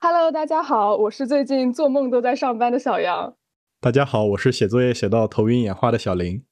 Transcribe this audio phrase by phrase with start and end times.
[0.00, 3.34] Hello，大家好，我是最近做梦都在上班的小杨。
[3.80, 6.44] 大家好，我是写作业写到头晕眼花的小林。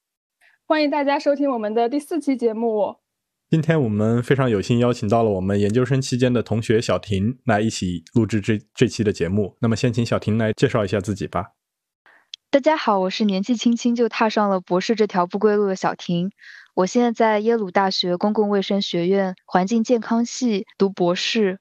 [0.65, 2.97] 欢迎大家收听我们的第四期节目。
[3.49, 9.55] 今天我们非常有幸邀请到了我们研究生期间的同学小婷来一起录制这这期的节目。
[9.61, 11.53] 那么，先请小婷来介绍一下自己吧。
[12.51, 16.31] 大家好，我是年纪轻轻就踏上了博士这条不归路的小婷。
[16.75, 21.59] 我现在在耶鲁大学公共卫生学院环境健康系读博士。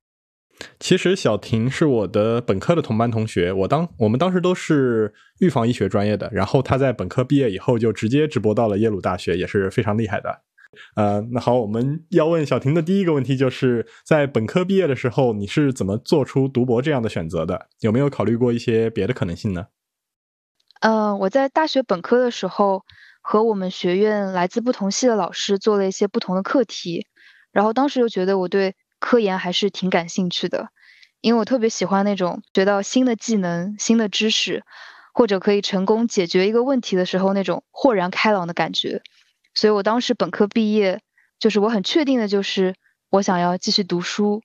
[0.81, 10.43] 其实小婷是我的本科的同班同学，我当我们当时都是预防医学专业的，然后她在本科毕业以后就直接直播到了耶鲁大学，也是非常厉害的。
[10.95, 17.69] 呃，那好，我们要问小婷的第一个问题，就是在本科毕业的时候，你是怎么做出读博这样的选择的？
[17.81, 19.67] 有没有考虑过一些别的可能性呢？
[20.81, 22.85] 呃，我在大学本科的时候，
[23.23, 27.07] 和我们学院来自不同系的老师做了一些不同的课题，
[27.53, 28.75] 然后当时就觉得我对
[29.07, 30.71] 科研还是挺感兴趣的，
[31.21, 34.65] 因为我特别喜欢那种学到新的技能、新的知识，
[35.15, 39.03] 或者可以成功解决一个问题的时候那种豁然开朗的感觉。
[39.55, 41.03] 所以我当时本科毕业，
[41.39, 42.75] 就是我很确定的就是
[43.09, 44.43] 我想要继续读书，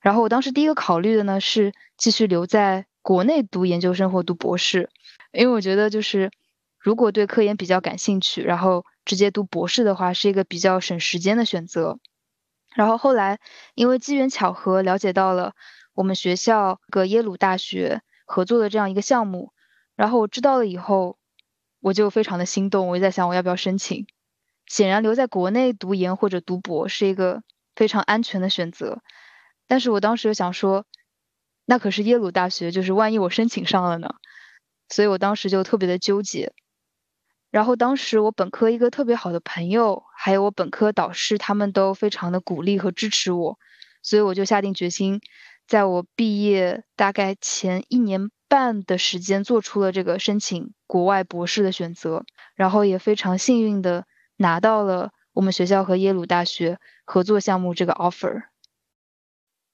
[0.00, 4.90] 然后我当时第一个考虑的呢是继续留在国内读研究生或读博士，
[5.32, 6.30] 因为我觉得就是
[6.78, 11.98] 如果对科研比较感兴趣，然后直接读博士的话是一个比较省时间的选择。
[12.78, 13.40] 然后后来
[13.74, 15.56] 因为机缘巧合了解到了
[15.94, 19.52] 我们学校和耶鲁大学合作的这样一个项目，
[19.96, 21.18] 然后我知道了以后，
[21.80, 24.06] 我就非常的心动，我就在想我要不要申请。
[24.66, 27.42] 显然留在国内读研或者读博是一个
[27.74, 29.02] 非常安全的选择，
[29.66, 30.86] 但是我当时又想说，
[31.64, 34.14] 那可是耶鲁大学，就是万一我申请上了呢？
[34.88, 36.52] 所以我当时就特别的纠结。
[37.50, 43.58] 然后当时我本科一个特别好的朋友，还有我本科导师，他们都非常的鼓励和支持我，
[44.02, 45.20] 所以我就下定决心，
[45.66, 52.24] 在我毕业大概前一年半的时间，做出了这个申请国外博士的选择，
[52.54, 54.04] 然后也非常幸运的。
[54.40, 58.42] 拿到了我们学校和耶鲁大学合作项目这个 offer。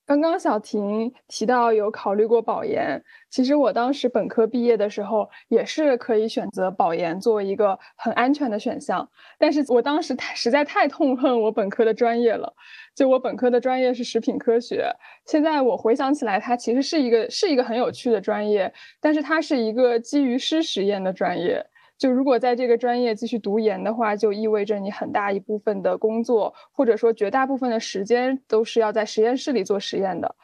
[0.06, 12.52] 刚刚小婷提到有考虑过保研，其实我当时本科毕业的时候也是可以选择保研作为一个很安全的选项，但是我当时太实在太痛恨我本科的专业了，
[12.94, 14.92] 就我本科的专业是食品科学，
[15.24, 21.64] 现在我回想起来，它其实是一个是一个很有趣的专业，但是它是一个基于湿实验的专业。
[21.96, 30.34] 就如果在这个专业继续读研的话，就意味着你很大一部分的工作，或者说绝大部分的时间都是要在实验室里做实验的。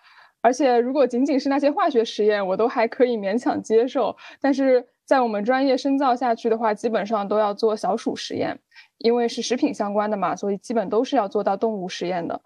[0.43, 4.17] 而且，如果仅仅是那些化学实验，我都还可以勉强接受。
[4.41, 8.59] 但是在我们专业深造下去的话，基本上都要做小鼠实验，
[8.97, 12.41] 因为是食品相关的嘛，所以基本都是要做到动物实验的。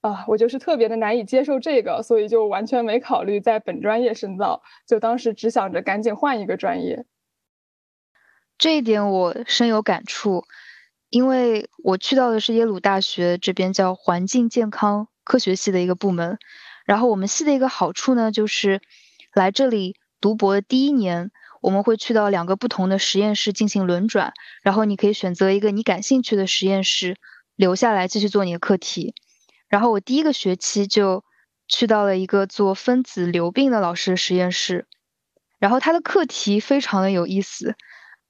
[0.00, 7.04] 啊，我就是特别的难以接受这个，所以就完全没考虑在本专业深造，就当时只想着赶紧换一个专业。
[8.56, 10.44] 这一点我深有感触，
[11.10, 16.38] 因为我去到的是耶鲁大学这边叫环境健康科学系的一个部门。
[16.84, 18.80] 然后我们系的一个好处呢，就是
[19.32, 27.16] 来这里读博的第一年，我们会去到两个不同的实验室进行轮转，然后你可以选择一个你感兴趣的实验室
[27.56, 29.14] 留下来继续做你的课题。
[29.68, 31.24] 然后我第一个学期就
[31.66, 34.86] 去到了一个做分子流病的老师的实验室，
[35.58, 37.74] 然后他的课题非常的有意思。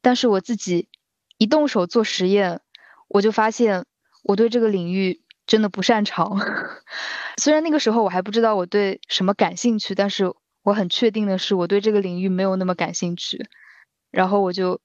[0.04, 0.90] 但是我自己
[1.38, 2.60] 一动手做实验，
[3.08, 3.86] 我就发现
[4.22, 6.38] 我对这个领域真的不擅长。
[7.40, 13.48] 虽然那个时候我还不知道我对什么感兴趣，但是我很确定的是我对这个领域没有那么感兴趣。
[14.10, 14.82] 然后我就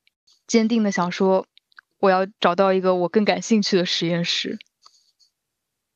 [0.47, 1.45] 坚定的想说，
[1.99, 4.57] 我要找到一个我更感兴趣的实验室。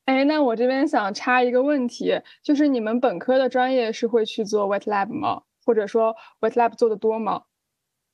[0.03, 5.43] 哎，那我这边想插一个问题，就是你们本科的专业是会去做 wet lab 吗？
[5.65, 7.43] 或者说 wet lab 做的多吗？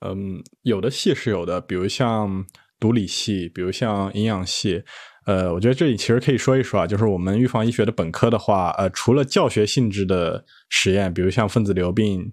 [0.06, 2.46] 嗯，有的系是有的，比如像
[2.80, 4.84] 毒理系，比如像营养系。
[5.26, 12.32] 呃，我觉得这里其实可以说一说啊，就是我们预防医学的本科的话，呃，除了教学性质的实验，比如像分子流病，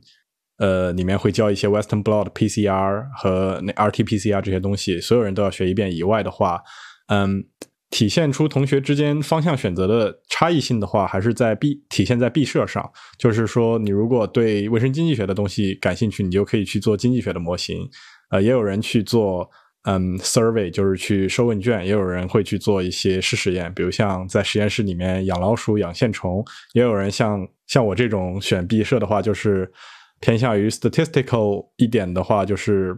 [0.58, 6.62] 呃，里面会教一些 Western blot PCR 和那 RT PCR 这些东西，所有人都要学一遍以外的话，
[7.08, 7.44] 嗯。
[7.90, 12.90] 体现出同学之间方向选择的差异性的话，还是在毕体现在毕设上。
[13.16, 17.88] 就是说，你如果对卫生经济学的东西感兴趣，你就可以去做经济学的模型。
[18.30, 19.48] 呃，也有人去做
[19.84, 26.44] 嗯 survey，就是去收问卷；也有人会去做一些试实验，比如像在实验室里面养老鼠、养线虫。
[26.72, 29.70] 也有人像像我这种选毕设的话，就是
[30.18, 32.96] 偏向于 statistical 一点的话，就是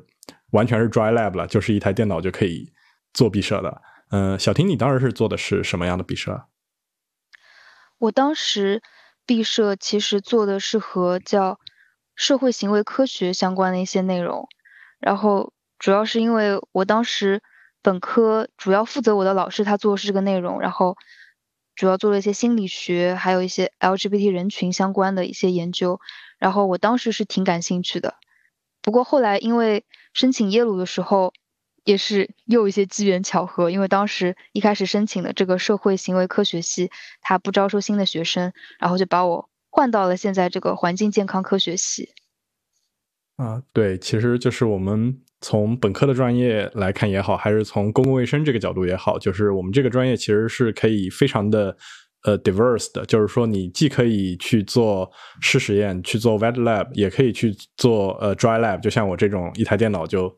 [0.52, 2.73] 完全是 dry lab 了，就是一台电脑就可以
[3.12, 3.82] 做毕设的。
[4.10, 6.44] 嗯，小婷，你当时是做的是什么样的毕设？
[7.99, 8.82] 我当时
[9.26, 11.58] 毕设其实做的是和叫
[12.14, 14.49] 社会行为科学相关的一些内容，
[14.99, 17.43] 然后主要是因为我当时
[17.82, 20.96] 本科主要负责我的老师他做的是这个内容，然后
[21.75, 26.00] 主要做了一些心理学，还有一些 LGBT 人群相关的一些研究，
[26.38, 28.14] 然后我当时是挺感兴趣的。
[28.81, 29.84] 不过后来因为
[30.14, 31.34] 申请耶鲁的时候，
[31.88, 36.90] 也是又一些机缘巧合，因为当时一开始申请的这个社会行为科学系，
[37.23, 42.11] 他不招收新的学生，然后就把我换到了现在这个环境健康科学系。
[43.37, 51.75] 啊，对，其实就是我们从本科的专业来看也好，还是从公共卫生这个角度也好，就是我们这个专业其实是可以非常的。
[52.25, 55.08] 呃，diverse 的，就是说你既可以去做
[55.41, 60.29] 湿实验，去做 wet lab，也可以去做呃 dry lab，就像我这种一台电脑就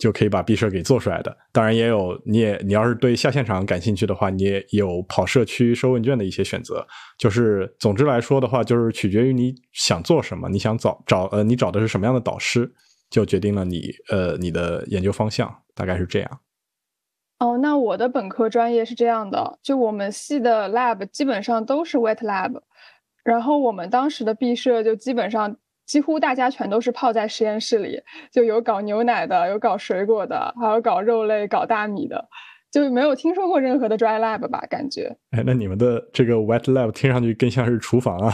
[0.00, 1.36] 就可以把毕设给做出来的。
[1.52, 6.84] 当然也有，你也你要是对下现场感兴趣的话，你也有跑社区收问卷的一些选择。
[7.18, 12.72] 就是总之来说的话，就是取决于你想做什么，你想找找呃你找的是什么样的导师，
[13.10, 16.40] 就决定了你呃你的研究方向，大概是这样。
[17.38, 22.60] 哦，那我的本科专业是这样的，就我们系的 lab 基本上都是 wet lab，
[23.22, 25.56] 然后我们当时的毕设就基本上
[25.90, 28.00] 几乎大家全都是泡在实验室里，
[28.30, 32.28] 就有搞牛奶的，有搞水果的，还有搞肉类、搞大米的，
[32.70, 34.60] 就没有听说过任何的 dry lab 吧？
[34.70, 35.16] 感觉。
[35.32, 38.32] 哎，那你们的这个 wet lab 听上去更像是厨房啊。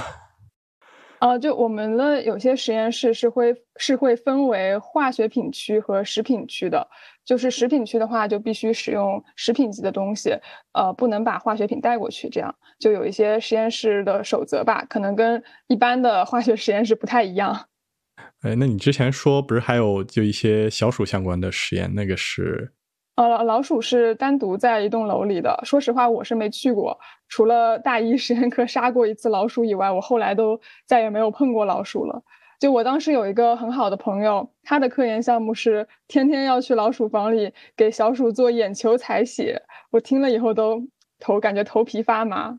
[1.20, 6.86] 呃，就我们的有些实验室是会是会分为化学品区和食品区的，
[7.26, 10.38] 就是食品区的话就必须使用食品级的东西，
[10.72, 17.66] 呃，不能把化学品带过去，这样就有一些实验室的守则吧，可能跟一般的化学实验室不太一样。
[18.42, 22.72] 哎，那你之前说不是还有就一些小鼠相关的实验，那个是？
[23.16, 25.58] 呃，老鼠是单独在一栋楼里的。
[25.64, 32.22] 说实话，我是没去过，除了大一实验课杀过一次老鼠以外，我后来都再也没有碰过老鼠了。
[32.58, 40.82] 就我当时有一个很好的朋友，他的科研项目是天天要去老鼠房里给小鼠做眼球采血，我听了以后都
[41.18, 42.58] 头感觉头皮发麻。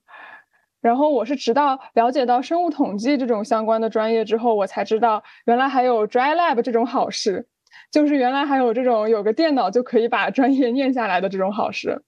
[0.80, 7.48] 然后我是直到了解到生物统计这种相关的专业之后，我才知道原来还有 dry lab 这种好事。
[7.92, 12.02] 就是原来还有这种有个电脑就可以把专业念下来的这种好事，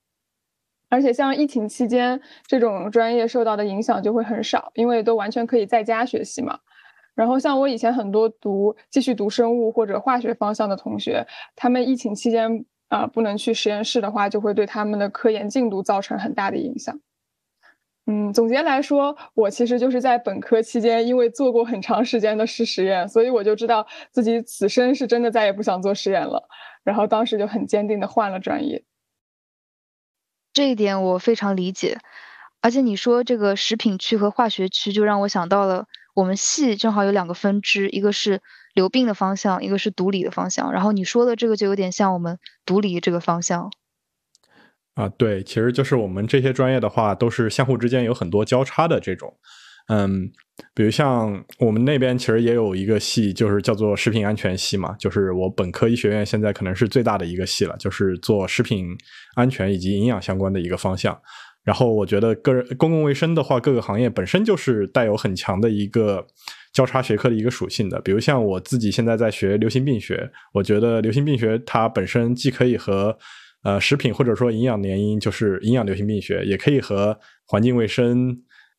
[0.90, 6.60] 而且像疫情期间这种专业受到的影响就会很少，因为都完全可以在家学习嘛。
[7.20, 16.98] 然后像我以前很多读继续读生物或者化学方向的同学，他们疫情期间啊不能去实验室的话，就会对他们的科研进度造成很大的影响。
[18.06, 26.48] 嗯，总结来说，我其实就是在本科期间，因为做过很长时间的实实验，所以我就知道自己此生是真的再也不想做实验了。
[26.86, 28.86] 然后当时就很坚定的换了专业。
[30.54, 31.98] 这一点我非常理解，
[32.62, 38.42] 而且你说这个食品区和化学区，就让我想到了我们系正好有两个分支，一个是
[38.74, 40.72] 流病的方向，一个是毒理的方向。
[40.72, 43.72] 然后你说的这个就有点像我们毒理这个方向。
[44.96, 49.34] 啊，对，其实就是我们这些专业的话，都是相互之间有很多交叉的这种，
[49.88, 50.30] 嗯，
[50.74, 58.88] 比如像我们那边其实也有一个系，就是叫做食品安全系嘛，就是我本科医学院现在可能是最大的一个系了，就是做食品
[59.36, 61.18] 安全以及营养相关的一个方向。
[61.70, 66.26] 然后我觉得个人公共卫生的话，各个行业本身就是带有很强的一个
[66.74, 68.02] 交叉学科的一个属性的。
[68.02, 73.16] 比如像我自己现在在学流行病学，我觉得流行病学它本身既可以和
[73.62, 78.36] 呃，食品或者说营养联姻就是营养流行病学，也可以和环境卫生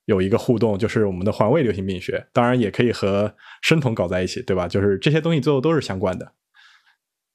[0.06, 2.26] 有一个互动，就是我们的环卫流行病学。
[2.32, 3.32] 当然，也可以和
[3.62, 4.66] 生酮搞在一起，对吧？
[4.66, 6.32] 就是这些东西最后都是相关的。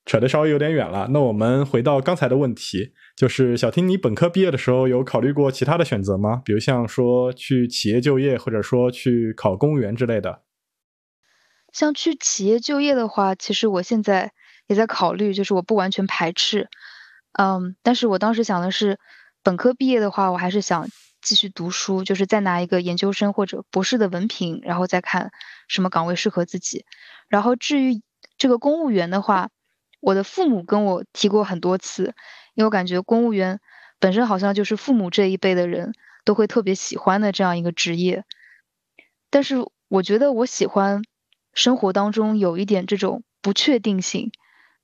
[0.06, 6.44] 扯得稍微有点远了，那我们回到刚才的问题，就是小听，你本科毕业的时候有考虑过其他的选择吗？
[6.46, 10.44] 比如像说去企业就业，或者说去考公务员之类的。
[11.74, 14.32] 像去企业就业的话，其实我现在
[14.68, 16.70] 也在考虑，就是我不完全排斥。
[17.34, 19.00] 嗯，但是我当时想的是，
[19.44, 20.88] 本科毕业的话，我还是想
[21.22, 25.32] 继续读书，就是再拿一个研究生或者博士的文凭，然后再看
[25.68, 26.86] 什么岗位适合自己。
[27.28, 28.02] 然后至于
[28.38, 29.50] 这个公务员的话，
[30.06, 32.14] 我的父母跟我提过很多次，
[32.54, 33.60] 因为我感觉公务员
[34.00, 35.94] 本身好像就是父母这一辈的人
[36.24, 38.24] 都会特别喜欢的这样一个职业。
[39.30, 39.58] 但是
[39.88, 41.02] 我觉得我喜欢
[41.54, 44.32] 生活当中有一点这种不确定性，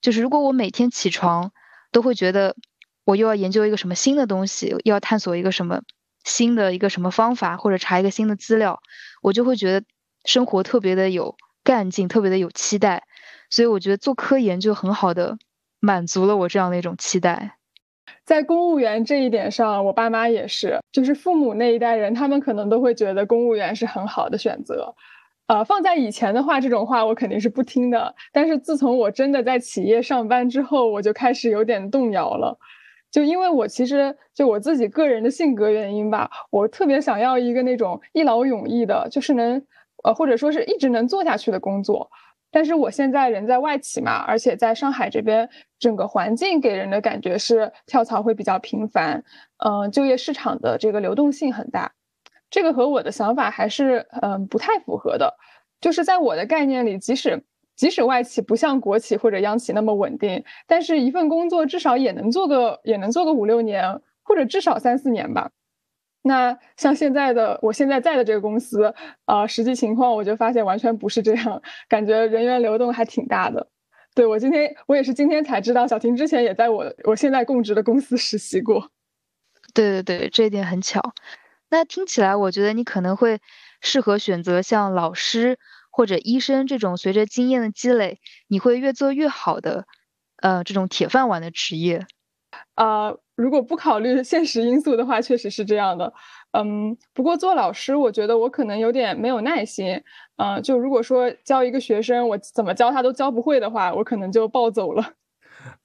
[0.01, 1.51] 就是如果我每天起床。
[1.93, 2.55] 都会觉得
[3.03, 5.81] 我又要研究一个什么新的东西，又要探索一个什么
[6.23, 8.79] 新的一个什么方法，或者查一个新的资料，
[9.21, 9.85] 我就会觉得
[10.23, 11.35] 生活特别的有
[11.65, 13.03] 干劲，特别的有期待。
[13.51, 15.37] 所以我觉得做科研就很好的
[15.79, 17.57] 满足了我这样的一种期待。
[18.25, 24.95] 在公务员这一点上，我爸妈也是，就是父母那一代人，他们可能都会觉得公务员是很好的选择。
[25.47, 28.15] 呃，放在以前的话，这种话我肯定是不听的。
[28.31, 32.57] 但是自从我真的在企业上班之后，我就开始有点动摇了。
[33.11, 39.61] 就因为我其实就我自己个人的性格原因吧，我特别想要一个那种一劳永逸的，就是能
[40.03, 42.09] 呃或者说是一直能做下去的工作。
[42.51, 49.23] 但是我现在人在外企嘛，而且在上海这边，整个环境给人的感觉是跳槽会比较频繁，
[49.65, 51.93] 嗯，就业市场的这个流动性很大。
[52.49, 55.33] 这个和我的想法还是嗯不太符合的，
[55.79, 57.41] 就是在我的概念里，即使
[57.77, 65.49] 即使外企不像国企或者央企那么稳定，但是一份工作至少也能做个也能做个五六年，或者至少三四年吧。
[66.23, 68.93] 那像现在的我现在在的这个公司，
[69.25, 73.67] 啊，实际情况我就发现完全不是这样，感觉人员流动还挺大的。
[74.13, 78.91] 对我今天我也是今天才知道，小婷之前也在我我现在供职的公司实习过。
[79.73, 81.01] 对对对，这一点很巧。
[81.69, 83.39] 那听起来，我觉得你可能会
[83.79, 85.57] 适合选择像老师
[85.89, 89.85] 或者医生这种随着经验的积累，你会越做越好的，
[90.35, 92.05] 呃，这种铁饭碗的职业。
[92.83, 96.11] 啊，如果不考虑现实因素的话，确实是这样的。
[96.57, 100.01] 嗯，不过做老师，我觉得我可能有点没有耐心。
[100.37, 105.03] 嗯，就如果说教一个学生，我怎么教他都教不会的话，我可能就暴走了。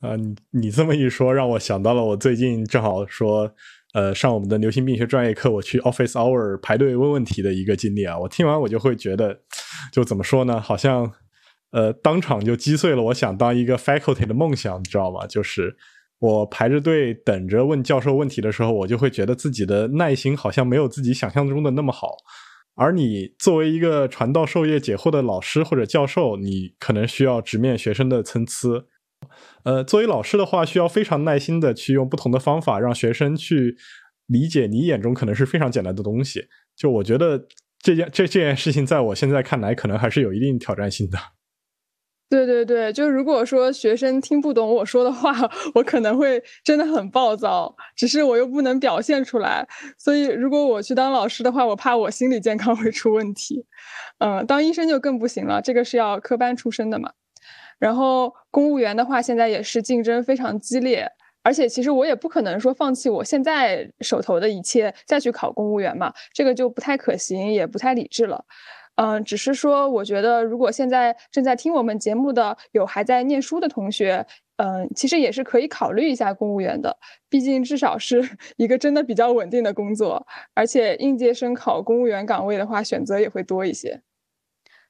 [0.00, 3.52] 啊， 你你这么一说，让我想到了我最近正好说。
[3.94, 9.38] 呃，上我们的流行病学专业课，我去 Office Hour 排队问问题的一个经历啊，我听完我就会觉得，
[9.90, 10.60] 就怎么说呢？
[10.60, 11.10] 好像，
[11.70, 15.26] 呃，当场就击碎了我想当一个 faculty 的梦想，你知道吗？
[15.26, 15.74] 就是
[16.18, 22.16] 我排着队等着问教授问题的时候，我就会觉得自己的耐心好像没有自己想象中的那么好。
[22.74, 28.86] 而你作为一个传道授业解惑的老师或者教授，你可能需要直面学生的参差。
[29.64, 33.76] 呃，作为老师的话，需要非常耐心的去用不同的方法，让学生去
[34.26, 36.42] 理解你眼中可能是非常简单的东西。
[36.76, 37.46] 就我觉得
[37.78, 41.18] 这件这这件事情，在我现在看来，可能还是有一定挑战性的。
[42.28, 45.32] 对对对，就如果说学生听不懂我说的话，
[45.74, 49.66] 我可能会真的很暴躁，只是我又不能表现出来。
[49.96, 53.64] 所以，如果我去当老师的话，我怕我心理健康会出问题。
[54.18, 57.12] 嗯，当医生就更不行了，这个是要科班出身的嘛。
[57.78, 61.08] 然后公务员的话，现在也是竞争非常激烈，
[61.44, 68.44] 而且其实我也不可能说放弃我现在手头的一切再去考公务员嘛，这个就不太可行，也不太理智了。
[68.96, 74.26] 嗯，只是说我觉得，如果现在正在听我们节目的有还在念书的同学，
[74.56, 76.98] 嗯，其实也是可以考虑一下公务员的，
[77.28, 84.02] 毕竟至少是一个真的比较稳定的工作，而且应届生考公务员岗位的话，选择也会多一些。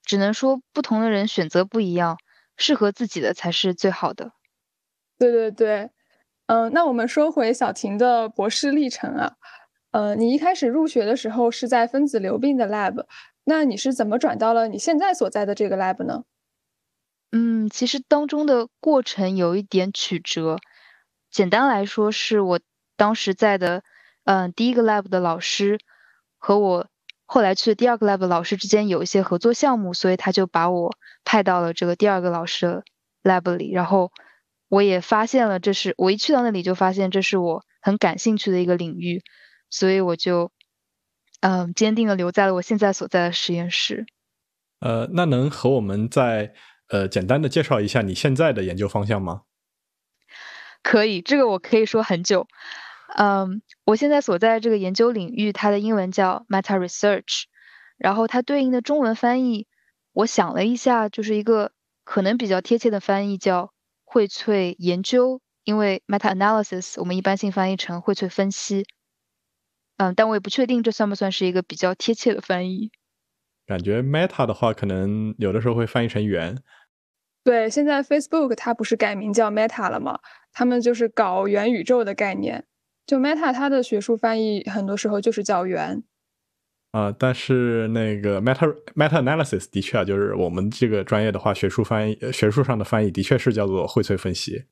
[0.02, 2.16] 只能说不同的人选择不一样。
[2.58, 4.32] 适合自己的才是最好的。
[5.18, 5.90] 对对对，
[6.46, 9.32] 嗯，那我们说回小婷的博士历程啊，
[9.90, 13.04] 呃，你一开始入学的时候是在分子流病的 lab，
[13.48, 16.24] 那你是怎么转到了你现在所在的这个 lab 呢？
[17.30, 20.58] 嗯，其实当中的过程有一点曲折，
[21.30, 22.60] 简单来说是我
[22.96, 23.84] 当时在的，
[24.24, 25.78] 嗯，第一个 lab 的老师
[26.36, 26.88] 和我。
[27.28, 32.84] 后来去的第二个 lab 老师之间有一些合作项目，所以他就把我派到了这个第二个老师的
[33.24, 33.72] lab 里。
[33.72, 34.12] 然后
[34.68, 39.24] 我也发现了，这是我一去到那里就发现这是我很感兴趣的一个领域，
[39.70, 40.52] 所以我就
[41.46, 44.04] 嗯坚定的留在了我现在所在的实验室。
[44.80, 46.52] 呃，那能和我们再
[46.88, 49.42] 呃简单的介绍一下你现在的研究方向吗？
[50.82, 52.48] 可以，这个我可以说很久。
[53.16, 57.44] 嗯，我现在所在这个研究领域，它的英文叫 meta research，
[57.96, 59.68] 然后它对应的中文翻译，
[60.12, 61.70] 我想了一下，就是一个
[62.02, 63.72] 可能比较贴切的翻译叫
[64.04, 68.84] 荟萃研究，因为 meta analysis 我们一般性翻译成荟萃分析。
[69.96, 72.90] 嗯，但我也不确定这算不算是一个比较贴切的翻译。
[73.66, 76.58] 感觉 meta 的话，可能有的时候会翻译成元。
[77.42, 80.18] 对，现在 Facebook 它不是改名叫 Meta 了吗？
[80.52, 82.64] 他们就是搞元宇宙的概念。
[83.06, 86.02] 就 Meta 它的学术翻译很多时候就是叫元，
[86.90, 94.64] 啊，但是那个 Meta Meta Analysis 的确啊，就是我们这个专业的话，学术翻译学术上的翻译的确是叫做荟萃分析。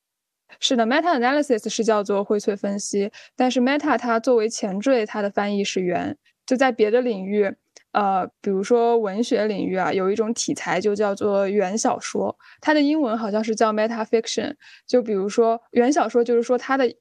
[0.61, 6.17] 是的，Meta Analysis 是叫做荟萃分析，但是 Meta 它作为前缀，它的翻译是元。
[6.47, 7.55] 就在别的领域，
[7.93, 14.55] 呃，比如说文学领域啊，有一种题材就叫做元小说，它的英文好像是叫 Meta Fiction。
[14.87, 16.97] 就比如说元小说，就是说它的一。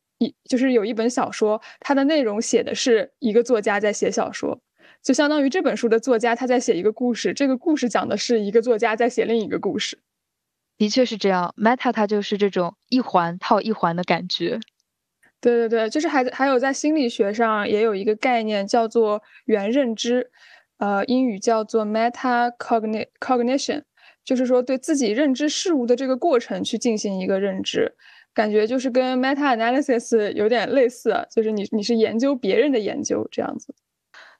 [0.45, 4.57] 就是有一本小说，它的内容写的是一个作家在写小说，
[5.03, 9.99] 就相当于这本书的作家他在写一个故事，这个故事讲的是一个作家在写另一个故事。
[10.77, 14.59] 的确是这样，meta 它就是这种一环套一环的感觉。
[15.39, 20.31] 对对对，就是还还有在心理学上也有一个概念叫做元认知，
[20.77, 22.49] 呃，英语叫做 meta
[23.19, 23.83] cognition，
[24.23, 27.93] 就是说对自己认知事物的这个过程去进行一个认知，
[28.33, 33.75] 感觉就是跟 meta analysis 有点类似，就是你你是研究别人的研究这样子。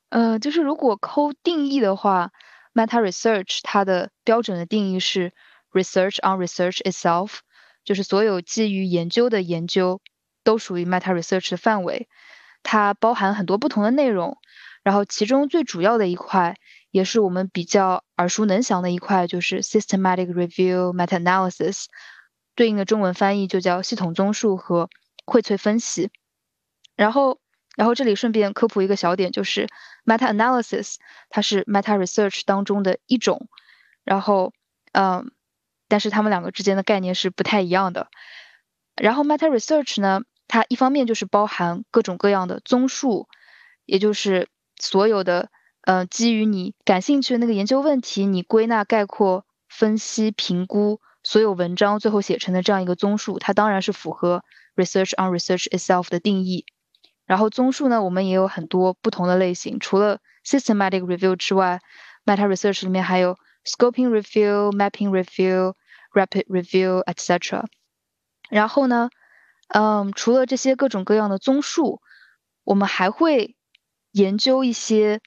[0.08, 2.32] 呃，就是如果抠定义的话
[2.74, 5.34] ，meta research 它的标准的定义是
[5.74, 7.40] research on research itself，
[7.84, 10.02] 就是所有基于研究的研究。
[10.46, 12.10] 都属于 meta research 的范围，
[12.64, 14.38] 它包含很多不同的内容，
[14.84, 16.58] 然后其中最主要的一块，
[16.92, 21.86] 也是我们比较耳熟能详的一块，就是 systematic review meta analysis，
[22.56, 24.90] 对应的中文翻译就叫系统综述和
[25.24, 26.12] 荟萃分析。
[26.98, 27.40] 然后，
[27.78, 29.70] 然后这里顺便科普一个小点，就是
[30.04, 30.96] meta analysis
[31.30, 33.48] 它是 meta research 当中的一种，
[34.04, 34.52] 然后，
[34.92, 35.32] 嗯，
[35.94, 38.08] 但是它们两个之间的概念是不太一样的。
[38.96, 40.22] 然后 meta research 呢？
[40.48, 43.28] 它一方面就是包含各种各样的综述，
[43.86, 44.48] 也就是
[44.80, 54.44] 所有的，呃，基于你感兴趣的那个研究问题，你归纳、概括、分析、评估所有文章，最后写成的这样一个综述，它当然是符合
[54.76, 56.66] research on research itself 的定义。
[57.28, 61.82] 然后综述呢，我们也有很多不同的类型，除了 systematic review 之外
[62.26, 65.74] ，meta research 里面还有 scoping review、mapping review、
[66.14, 67.66] rapid review etc。
[68.50, 69.10] 然后呢？
[69.70, 72.02] 嗯，除了这些各种各样的综述，
[72.64, 73.56] 我们还会
[74.12, 75.20] 研究一些，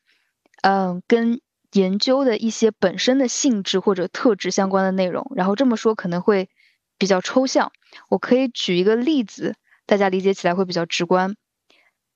[0.63, 1.41] 嗯，跟
[1.73, 5.33] 研究的一些本身的性质或者特质相关的内容。
[5.35, 6.49] 然后这么说可能会
[6.97, 7.73] 比较抽象，
[8.09, 11.35] 我可以举一个例子，大家理解起来会比较直观。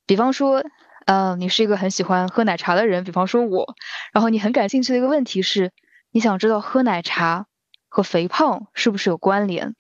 [0.07, 0.63] 比方说，
[1.07, 3.75] 嗯，你是一个很喜欢喝奶茶的人，比方说我，
[4.13, 5.73] 然后你很感兴趣的一个问题是，
[6.13, 7.47] 你想知道喝奶茶
[7.91, 9.75] 和肥胖是不是有关联？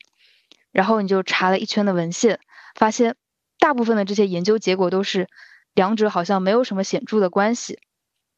[0.71, 2.39] 然后你就查了一圈的文献，
[2.75, 3.17] 发现
[3.59, 5.27] 大部分的这些研究结果都是
[5.73, 7.79] 两者好像没有什么显著的关系。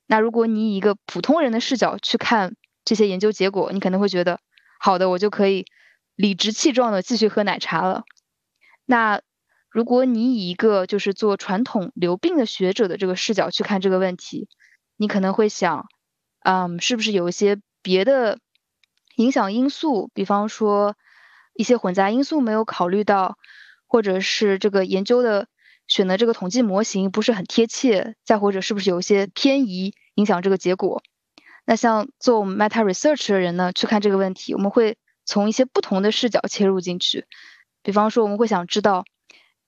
[0.07, 4.41] 那如果你以一个普通人的视角去看这些研究结果，你可能会觉得，
[4.79, 5.67] 好的，我就可以
[6.15, 8.05] 理直气壮的继续喝奶茶了。
[8.85, 9.21] 那
[9.71, 14.49] 如果你以一个就是做传统流病的学者的这个视角去看这个问题，
[14.97, 15.87] 你可能会想，
[16.41, 18.39] 嗯，是不是有一些别的
[19.17, 20.97] 影响因素，比方说。
[21.55, 23.37] 一些混杂因素没有考虑到，
[23.87, 25.49] 或者是这个研究的
[25.87, 31.03] 选的这个统计模型不是很贴切，再或者是不是有一些偏移影响这个结果？
[31.67, 34.97] 那像做我们 meta research 的人呢，去看这个问题，我们会
[35.27, 37.27] 从一些不同的视角切入进去。
[37.83, 39.05] 比方说，我们会想知道，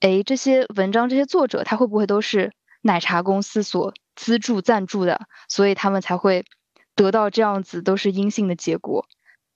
[0.00, 6.46] 哎，这些文章这些作者他会不会都是奶茶公司所资助赞助的，所以他们才会
[6.94, 9.06] 得到这样子都是阴性的结果？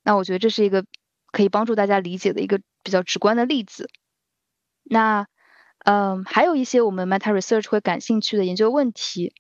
[0.08, 0.86] 那我觉得这是一个。
[1.30, 3.90] 可以帮助大家理解的一个比较直观的例子。
[4.82, 5.26] 那，
[5.84, 9.34] 嗯，还有一些我们 meta research 会感兴趣的研究问题，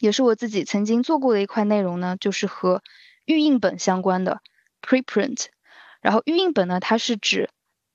[0.00, 2.82] 也是我自己曾经做过的一块内容呢，就是和
[3.26, 4.40] 预印本相关的
[4.82, 5.46] preprint。
[6.00, 7.48] 然后预印本呢，它是指，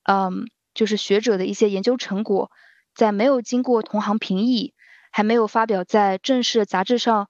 [0.04, 2.50] 嗯，就是学者的一些研究成果，
[2.94, 4.72] 在没有经过同行评议，
[5.12, 7.28] 还没有发表在正式杂志上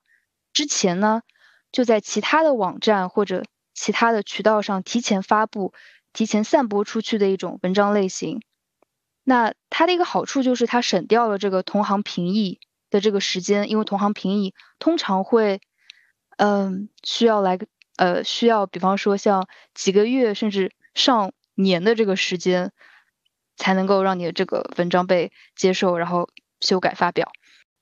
[0.52, 1.22] 之前呢，
[1.72, 3.42] 就在其他的网站或者
[3.76, 5.72] 其他的渠道上提前发布。
[6.12, 8.40] 提前散播出去的一种文章类型，
[9.22, 12.58] 那它的一个好处就是它省掉了这个同行评议
[12.88, 15.60] 的这个时间，因为同行评议通常会，
[16.38, 17.58] 嗯，需要来
[17.96, 22.72] 呃需要，比方说像几个月甚至上年的这个时间，
[23.58, 27.30] 才能够让你的这个文章被接受，然后修改发表。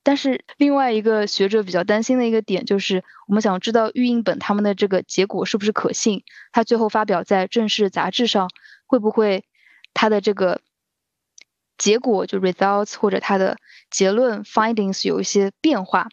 [0.05, 8.51] 但是另外一个学者比较担心的一个点就是，我们想知道预印本他们的这个结果是不是可信，他最后发表在正式杂志上
[8.87, 9.47] 会不会
[9.95, 10.61] 他的这个
[11.79, 13.57] 结果就 results 或者他的
[13.91, 16.09] 结论 findings 有一些变化。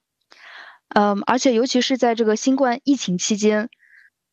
[0.87, 3.69] 嗯，而且尤其是在这个新冠疫情期间，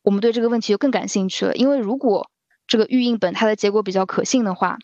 [0.03, 2.31] 我们对这个问题就更感兴趣了，因为如果
[2.65, 4.79] 这个预印本它的结果比较可信的话，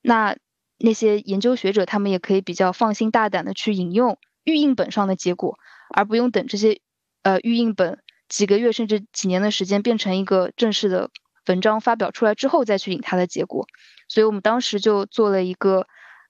[0.00, 0.36] 那。
[0.84, 5.56] 那些研究学者，他们也可以比较放心大胆的去引用预印本上的结果，
[5.94, 6.80] 而不用等这些
[7.22, 11.10] 呃预印本几个月甚至几年的时间变成一个正式的
[11.46, 13.68] 文章发表出来之后再去引它的结果。
[14.08, 15.86] 所以我们当时就做了一个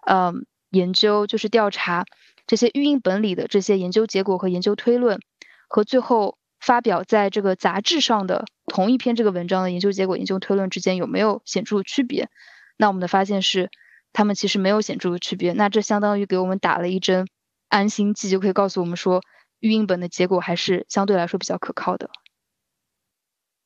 [0.07, 2.05] 嗯研究，就是调查
[2.47, 5.19] 这些预印本里的这些研究结果和研究推论，
[5.67, 12.29] 和最后发表在这个杂志上的同一篇这个文章的研究结果、研究推论之间有没有显著的区别。
[12.77, 13.71] 那我们的发现是。
[14.13, 17.27] 他们其实没有显著的区别，那这相当于给我们打了一针
[17.69, 19.23] 安心剂，就可以告诉我们说，
[19.61, 22.11] 预印本的结果还是相对来说比较可靠的。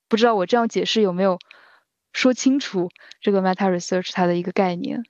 [0.08, 1.38] 不知道我这样解释有没有
[2.12, 2.88] 说清楚
[3.20, 5.02] 这个 meta research 它的一个概念？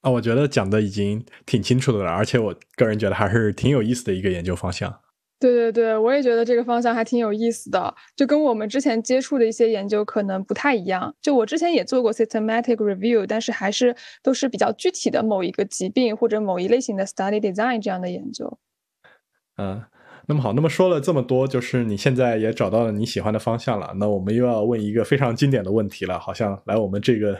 [0.00, 5.01] 啊，我觉得讲的已经挺清楚的了，而且我个人觉得还是挺有意思的一个研究方向。
[5.50, 11.12] 对对对，我也觉得这个方向还挺有意思的，就跟我们之前接触的一些研究可能不太一样。
[11.20, 18.58] 就我之前也做过 systematic review，但是还是都是比较具体的某一个疾病或者某一类型的 study design 这样的研究。
[19.56, 19.82] 嗯。
[20.32, 23.92] 那么好，那么说了这么多，就是你现在也找到了你喜欢的方向了。
[23.96, 27.38] 那我们又要问一个非常经典的问题了，好像来我们这个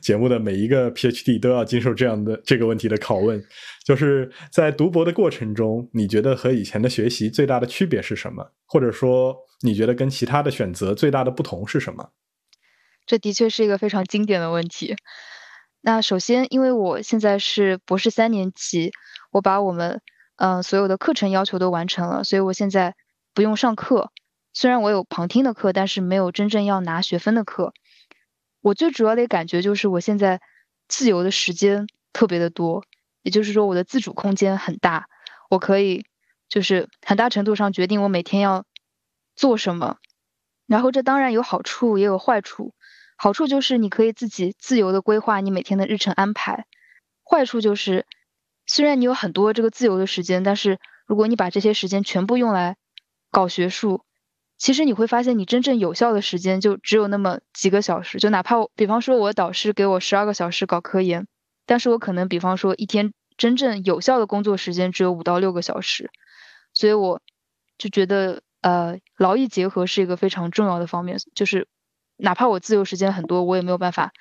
[0.00, 3.40] 节目的每一个 PhD 都要经受这样的这个问题的拷问，
[3.84, 8.50] 就是在读博的过程中，你觉得和以前的学习最大的区别是什么？
[8.66, 12.10] 或者说，你觉得跟其他的选择最大的不同是什么？
[13.06, 14.96] 这的确是一个非常经典的问题。
[15.82, 18.90] 那首先，因为我现在是博士三年级，
[19.30, 20.00] 我把我们。
[20.44, 22.96] 嗯，所有的课程要求都完成了，所以我现在
[23.32, 24.10] 不用上课。
[24.52, 27.72] 虽然我有旁听的课，但是没有真正要拿学分的课。
[28.60, 30.40] 我最主要的感觉就是，我现在
[30.88, 32.84] 自由的时间特别的多，
[33.22, 35.06] 也就是说，我的自主空间很大，
[35.48, 36.06] 我可以
[36.48, 38.64] 就是很大程度上决定我每天要
[39.36, 39.98] 做什么。
[40.66, 42.74] 然后这当然有好处，也有坏处。
[43.16, 46.66] 好处就是你可以自己自由的规划你每天的日程安排，
[47.22, 48.06] 坏处就是。
[48.66, 52.76] 虽然你有很多这个自由的时间，但是如果你把这些时间全部用来
[53.30, 54.04] 搞学术，
[54.56, 58.18] 其实你会发现你真正有效的时间就只有那么几个小时。
[58.18, 61.26] 就哪怕我，比方说我导师给我十二个小时搞科研，
[61.66, 66.10] 但是我可能比方说一天真正有效的工作时间只有五到六个小时。
[66.72, 67.20] 所以我
[67.76, 71.18] 就觉得，呃，劳逸结合是一个非常重要的方面。
[71.34, 71.66] 就是
[72.16, 74.12] 哪怕我自由时间很多，我也没有办法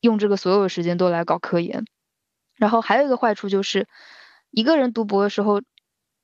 [0.00, 1.84] 用这个所有的时间都来搞科研。
[2.58, 3.86] 然后还有一个坏处就是，
[4.50, 5.62] 一个人读博的时候，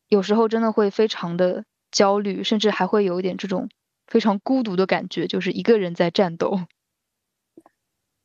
[0.09, 3.68] 有时候真的会非常的焦虑，甚至还会有一点这种
[4.07, 6.59] 非常孤独的感觉，就是一个人在战斗。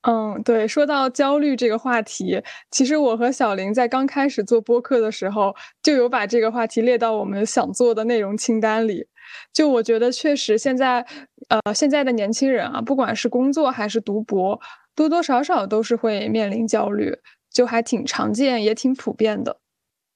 [0.03, 2.41] 嗯，对，说到焦虑这个话题，
[2.71, 9.07] 其实我和小林在刚开始做播客的时候，就有把这个话题列到我们想做的内容清单里。
[9.53, 11.05] 就我觉得，确实现在，
[11.49, 14.59] 呃，现在的年轻人啊，不管是工作还是读博，
[14.95, 17.13] 多多少少都是会面临焦虑。
[17.51, 19.59] 就还挺常见，也挺普遍的。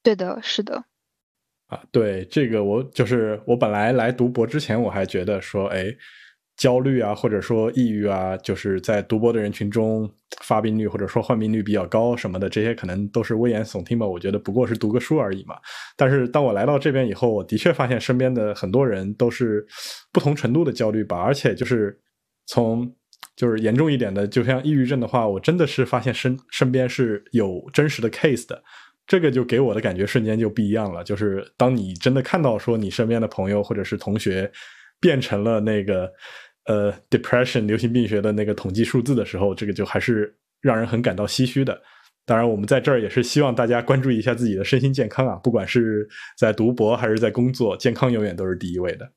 [0.02, 0.86] 对的，是的。
[1.68, 5.86] 啊，对这个，我就是我本来来读博之前，我还觉得说，哎，
[6.56, 10.08] 焦虑啊，或者说抑郁啊，就是在读博的人群中
[10.42, 14.06] 发病率或者说患病率比较高什么的，这些可能都是危言耸听吧。
[14.06, 15.56] 我觉得不过是读个书而已嘛。
[15.98, 19.66] 但是当我来到这边以后，我的确发现身边的很多人都是
[20.12, 22.00] 不同程度的焦虑吧，而且就是
[22.46, 22.94] 从。
[23.36, 28.64] 就是严重一点的，就像抑郁症的话，我真的是发现身身边是有真实的 case 的，
[29.08, 31.04] 这个就给我的感觉瞬间就不一样了。
[31.04, 34.52] 就是当你真的看到说你身边的朋友或者是同学
[35.00, 36.12] 变成了那个
[36.66, 41.82] 呃 depression 流行病学的那个统计数字的时候，这个就还是让人很感到唏嘘的。
[42.26, 49.12] 当然，我们在这儿也是希望大家关注一下自己的身心健康啊，不管是在读博还是在工作，健康永远都是第一位的。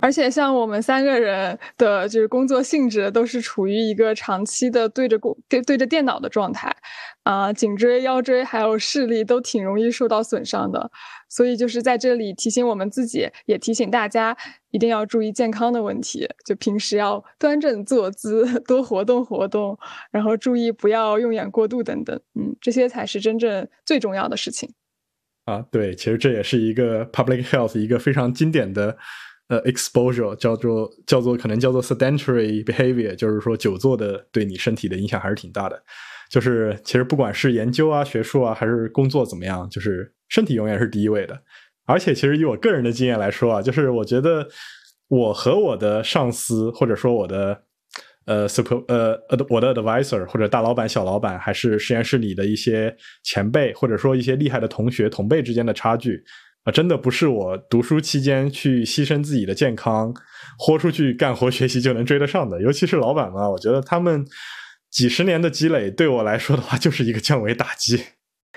[0.00, 6.70] 而且像我们三个人的，就是工作性质都是处于一个长期的对着工对对着电脑的状态，
[7.22, 10.90] 啊，颈椎、腰椎还有视力都挺容易受到损伤的。
[11.30, 14.36] 所以就是在这里提醒我们自己，也提醒大家
[14.70, 16.28] 一定要注意健康的问题。
[16.44, 19.78] 就平时要端正坐姿，多活动活动，
[20.10, 22.14] 然后注意不要用眼过度等等。
[22.34, 24.70] 嗯，这些才是真正最重要的事情。
[25.46, 28.98] 啊，对，其实这也是一个 public health 一个非常经典的。
[29.48, 35.80] 呃，exposure 叫做叫做可能叫做 sedentary behavior，就是说久坐的对你身体的影响还是挺大的。
[36.28, 41.40] 就是其实不管是研究啊、学术啊，还是工作怎么样，就是身体永远是第一位的。
[41.84, 44.48] 而且其实以我个人的经验来说啊，就是我觉得
[45.06, 47.62] 我和我的上司或者说我的
[48.24, 49.16] 呃 super 呃
[49.48, 56.24] 我的 advisor 或者大老板、小老板，还是实验室里的一些前辈，或者说一些厉害的同学同辈之间的差距。
[56.66, 60.12] 啊，真的不是我读书期间去牺牲自己的健康，
[60.58, 62.60] 豁出去干活学习就能追得上的。
[62.60, 64.26] 尤其是老板们，我觉得他们
[64.90, 68.02] 几十年的积累对我来说的话，就是一个降维打击。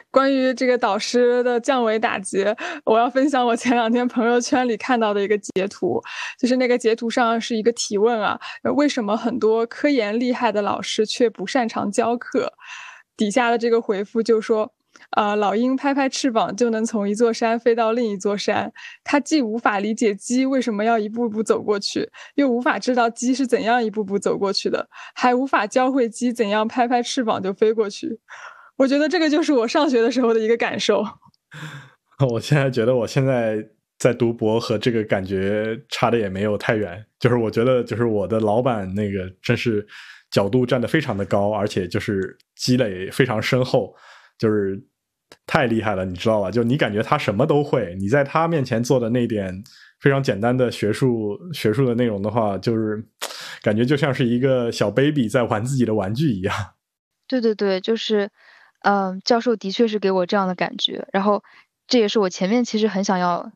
[0.10, 2.44] 关于这个导师的降维打击，
[2.84, 6.02] 我要分享我前两天朋友圈里看到的一个截图，
[6.40, 8.40] 就是那个截图上是一个提问啊，
[8.76, 12.54] 为什么很多科研厉害的老师却不擅长教课？
[13.16, 14.74] 底下的这个回复就说。
[15.12, 18.72] 啊，老鹰拍拍翅膀就能从一座山飞到另一座山。
[19.04, 28.20] 它既无法理解鸡为什么要一步步走过去，又无法知道鸡是怎样一步步走过去的，还无法教会鸡怎样拍拍翅膀就飞过去。
[28.78, 31.04] 我觉得这个就是我上学的时候的一个感受。
[32.34, 33.66] 我现在觉得我现在
[33.98, 37.04] 在读博和这个感觉差的也没有太远。
[37.20, 39.86] 就是我觉得，就是我的老板那个真是
[40.30, 43.96] 角度站得非常的高，而且就是积累非常深厚。
[44.38, 44.82] 就是
[45.46, 46.52] 太厉害了，你知道吧？
[46.52, 49.64] 就你感觉他什么都会，你在他面前做的那点
[50.00, 53.04] 非常简单的学术学术的内容的话，就是
[53.62, 56.56] 感觉就像是一个小 baby 在玩自己的玩具一样。
[57.28, 58.30] 对对对，就是，
[58.82, 61.08] 嗯，教授的确是给我这样的感觉。
[61.12, 61.44] 然后
[61.88, 63.52] 这也是我前面其实很想要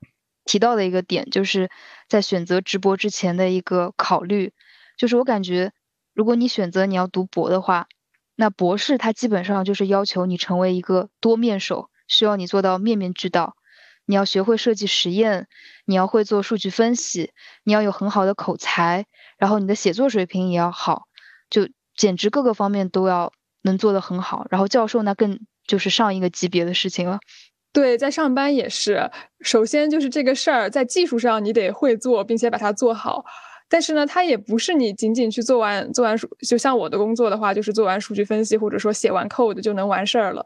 [0.45, 1.69] 提到的一个点，就是
[2.07, 4.53] 在选择直博之前的一个考虑，
[4.97, 5.71] 就是我感觉。
[6.15, 7.87] 如果你选择你要读博的话，
[8.35, 13.55] 那博士他基本上就是要求你成为一个多面手，需要你做到面面俱到。
[14.05, 15.47] 你要学会设计实验，
[15.85, 17.31] 你要会做数据分析，
[17.63, 19.05] 你要有很好的口才，
[19.37, 21.03] 然后你的写作水平也要好，
[21.49, 24.45] 就简直各个方面都要能做得很好。
[24.49, 27.19] 然后教授那更就是上一个级别的事情了。
[27.71, 33.23] 对，在上班也是，首先就是这个事儿在技术上你得会做，并且把它做好。
[33.73, 40.45] 但是呢，它也不是你仅仅去做完做完数，就像我的工作的话，就是做完数据分析或者说写完 code 就能完事儿了。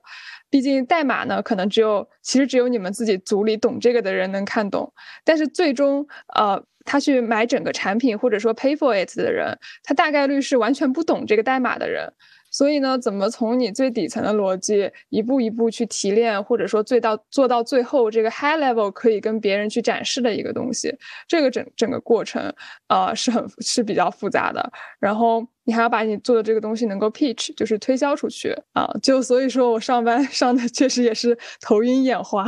[0.49, 4.93] 毕竟代码呢，可能只有其实只有你们自己组里懂这个的人能看懂。
[5.25, 12.13] 但是最终，呃，他去买整个产品或者说 pay for it 的人，他大概率是完全不懂这个代码的人。
[12.57, 20.91] 所以呢，怎么从你最底层的逻辑一步一步去提炼，或者说最到做到最后这个 high level 可以跟别人去展示的一个东西，
[21.27, 22.51] 这个整整个过程，
[22.87, 24.71] 呃，是很是比较复杂的。
[24.99, 28.89] 然后你还要把你做的这个东西能够 pitch，就是推销出去啊。
[29.03, 32.43] 就所以说我上班 上的确实也是头晕眼花。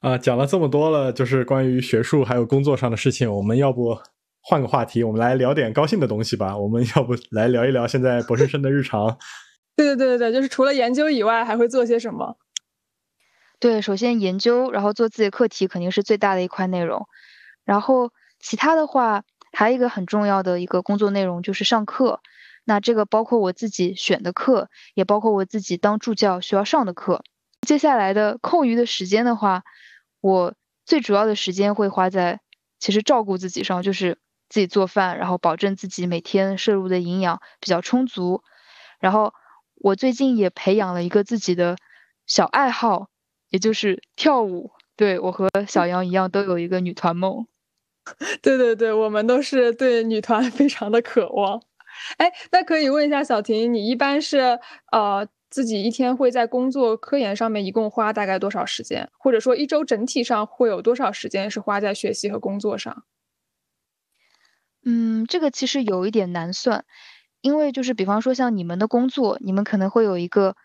[0.00, 3.98] 啊，讲了这么多了，就是关于学术还有工作上的事情，我们要不？
[4.46, 6.54] 换个话题，我们来聊点高兴的东西吧。
[6.58, 9.18] 我们要不来聊一聊现在博士生的日常？
[9.74, 12.36] 对 对对对对，就是除了研究以外，还会做些什么？
[13.58, 17.08] 对，首先研究，然后做自己的课题，肯定是最大的一块内容。
[17.64, 22.20] 然后其他的话，还有一个很重要的一个工作内容就是上课。
[22.64, 27.24] 那这个包括我自己选的课，也包括我自己当助教需要上的课。
[27.66, 29.64] 接下来的空余的时间的话，
[30.20, 30.54] 我
[30.84, 32.40] 最主要的时间会花在
[32.78, 34.18] 其实照顾自己上，就是。
[34.48, 38.42] 自己做饭，然后保证自己每天摄入的营养比较充足。
[39.00, 39.32] 然后
[39.74, 41.76] 我最近也培养了一个自己的
[42.26, 43.08] 小爱好，
[43.50, 44.70] 也就是跳舞。
[44.96, 47.46] 对我和小杨一样，都有一个女团梦。
[48.42, 51.60] 对对对，我们都是对女团 非常的渴望。
[52.18, 54.58] 哎，那可以问一下小婷，你一般是
[54.92, 59.10] 呃自己一天会在工作科研上面一共花大概多少时间？
[59.18, 63.04] 或者说一周整体上会有多少时间是花在学习和工作上？
[64.84, 66.84] 嗯，这个其实有一点难算，
[67.40, 70.56] 因为就是比方说像你们的工作，你们可能会有一个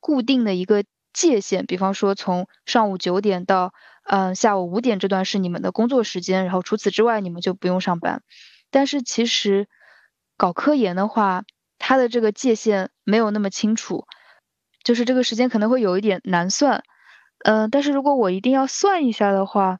[0.00, 3.72] 固定的一个界限，比方说从上午九点到
[4.04, 8.22] 嗯下午五点这段是你们的工作时间，然后除此之外你们就不用上班。
[8.70, 9.68] 但是其实
[10.36, 11.44] 搞科研的话，
[11.78, 14.06] 它的这个界限没有那么清楚，
[14.82, 16.82] 就是这个时间可能会有一点难算。
[17.44, 19.78] 嗯，但是如果我一定要算一下的话，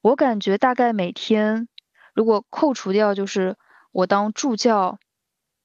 [0.00, 1.68] 我感觉大概每天。
[2.14, 3.56] 如果扣除掉就是
[3.90, 5.00] 我当助教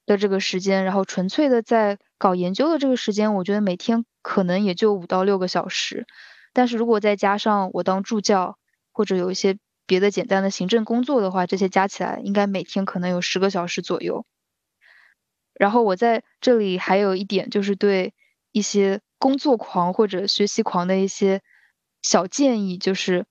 [0.07, 6.07] 的这个时间，然后纯粹的在搞研究的这个时间，我觉得每天可能也就五到六个小时。
[6.51, 8.57] 但是如果再加上我当助教
[8.91, 14.25] 或者有一些别的简单的行政工作的话，这些加起来应该每天可能有十个小时左右。
[15.53, 18.15] 然后我在这里还有一点就是对
[18.51, 21.43] 一些工作狂或者学习狂的一些
[22.01, 23.27] 小建议，就是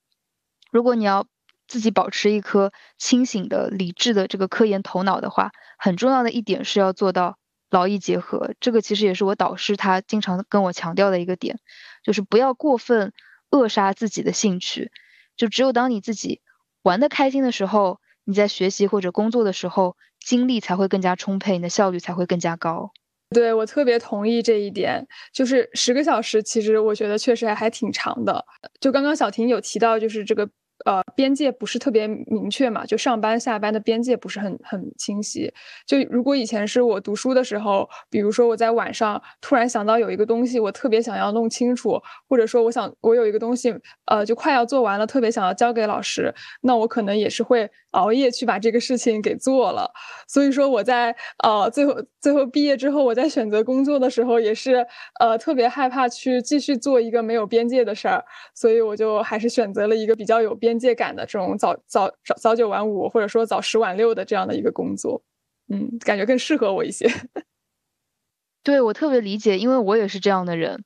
[0.70, 1.26] 如果你要。
[1.68, 7.38] 自己保持一颗清醒的、理智的这个科研头脑的话，很重要的一点是要做到
[7.70, 8.54] 劳逸结合。
[8.59, 11.61] 这个其实也是我导师他经常跟我强调的一个点，
[12.02, 13.12] 就是不要过分
[13.50, 14.90] 扼杀自己的兴趣。
[15.37, 16.40] 就只有当你自己
[16.83, 22.90] 玩的开心的时候，你在学习或者工作的时候，精力才会更加充沛，你的效率才会更加高。
[23.31, 28.42] 对我特别同意这一点，就是十个小时，其实我觉得确实还还挺长的。
[28.81, 30.48] 就刚刚小婷有提到，就是这个。
[30.85, 35.53] 呃，边界不是特别明确嘛，就上班下班的边界不是很很清晰。
[35.87, 43.75] 就如果以前是我读书的时候，比如说我在晚上突然想到有一个东西，我特别想要弄清楚，或者说我想我有一个东西，
[44.07, 49.91] 呃，就快要做完了，特别想要交给老师，那我可能也是会熬夜去把这个事情给做了。
[50.29, 54.87] 所以说我在呃最后最后毕业之后，我在选择工作的时候，也是
[55.19, 60.67] 呃特别害怕去继续做一个没有边界的事儿，所以我就还是选择了一个比较有边。
[60.68, 65.22] 边界感的这种早早早早九晚五，或者说早十晚六的这样的一个工作，
[65.68, 67.09] 嗯，感觉更适合我一些。
[68.62, 70.85] 对我特别理解，因为我也是这样的人。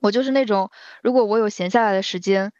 [0.00, 0.70] 我就是那种，
[1.02, 2.52] 如果我有闲下来的时间，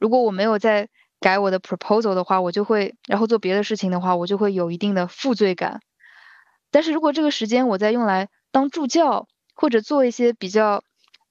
[0.00, 0.88] 如果我没有在
[1.20, 5.80] 改我的 proposal 的话，我就会，然后做别的事情的话，我就会有一定的负罪感。
[6.72, 10.82] 但是如果这个时间我在用来当助教，或者做一些比较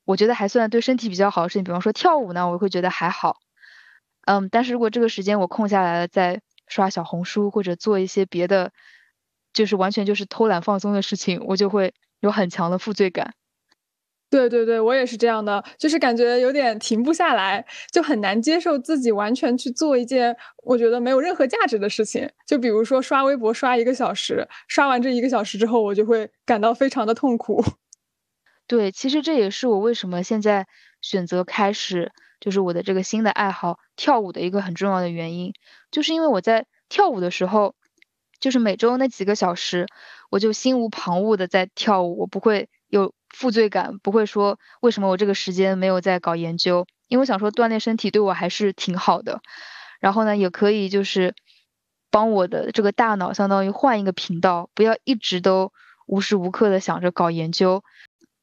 [0.06, 3.38] 我觉得还算对身体比较好的事情，比方说跳舞呢，我会觉得还好。
[4.28, 8.74] 嗯，但是如果这个时间我空下来了，再刷小红书或者做一些别的，
[9.54, 13.34] 就是完全就是偷懒放松的事情，我就会有很强的负罪感。
[14.30, 20.36] 对对对，我也是这样的，就是感觉有点停不下来，就很难接受自己完全去做一件
[20.66, 22.30] 我觉得没有任何价值的事情。
[22.46, 27.64] 就比如说刷微博刷一个小时，刷完这一个小时之后，我就会感到非常的痛苦。
[28.68, 30.68] 对，其实这也是我为什么现在
[31.00, 35.54] 选择开始就是我的这个新的爱好跳舞的一个很重要的原因，
[35.92, 37.76] 就是因为我在跳舞的时候，
[38.40, 39.88] 就是每周那几个小时，
[40.30, 43.14] 我就心无旁骛的在跳舞，我不会有。
[43.30, 49.42] 负罪感不会说为什么我这个时间没有在搞研究，因为我想说锻炼身体对我还是挺好的，
[50.00, 51.36] 然后呢也可以就是
[52.10, 55.74] 帮我的这个大脑相当于换一个频道，不要一直都
[56.08, 57.84] 无时无刻的想着搞研究。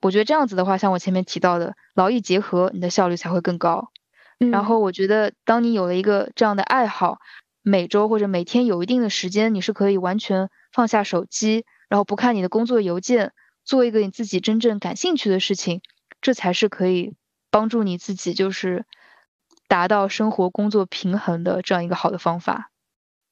[0.04, 3.88] 我觉得这样子的话，像我前面提到的劳逸结合，你的效率才会更高。
[4.52, 7.20] 然后我觉得当你有了一个这样的爱好，
[7.62, 13.32] 每周或者每天有一定的时间，你是可以完全放下手机，然后不看你的工作邮件。
[13.64, 15.80] 做一个你自己真正感兴趣的事情，
[16.20, 17.14] 这才是可以
[17.50, 18.84] 帮助你自己，就是
[19.68, 22.70] 达到生活工作平衡的这样一个好的方法。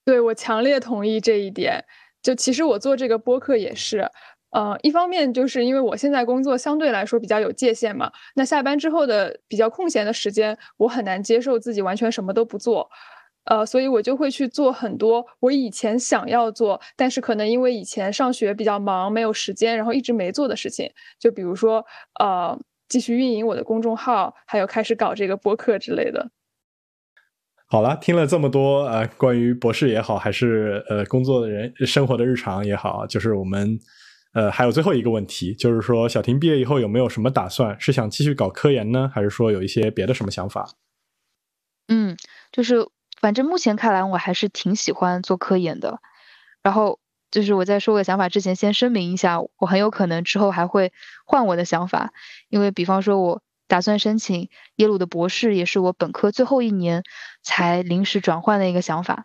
[0.06, 1.84] 对我强烈同意这一点。
[2.22, 4.08] 就其实我做这个播客也是，
[4.52, 12.88] 呃，一方面就是因为我现在工作相对来说比较有界限嘛，那下班之后的比较空闲的时间，我很难接受自己完全什么都不做。
[13.44, 20.88] 呃，所以我就会去做很多我以前想要做，但是可能因为以前上学比较忙，没有时间，然后一直没做的事情。
[21.18, 21.84] 就比如说，
[22.20, 22.56] 呃，
[22.88, 26.30] 继续运营我的公众号，还有开始搞这个播客之类的。
[27.66, 33.76] 好了，听了这么多，呃，关于博士也好，还是呃工作的人生活的日常也好，就是我们，
[34.32, 37.78] 呃，还有最后一个问题，就是说，小婷毕业以后有没有什么打算？
[37.80, 40.70] 是想继续搞科研呢，还是说有一些别的什么想法？
[41.88, 42.16] 嗯，
[42.50, 42.88] 就是。
[43.20, 46.00] 反正目前看来，我还是挺喜欢做科研的。
[46.60, 46.98] 然后
[47.30, 50.92] 就是我在说我的想法之前，先声明一下，我很有可能之后还会
[51.24, 52.12] 换我的想法。
[52.48, 57.04] 因为比方说，我打算申请耶鲁的博士，也是我本科最后一年
[57.44, 59.24] 才临时转换的一个想法。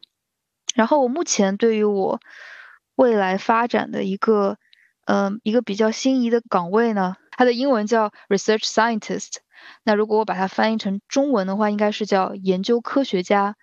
[0.75, 2.19] 然后我目前对于我
[2.93, 4.59] 未来发展的一个，
[5.07, 9.37] 嗯，一个比较心仪的岗位呢，它的英文叫 research scientist。
[9.83, 13.55] 那如果我把它翻译成中文的话，应该是叫研究科学家。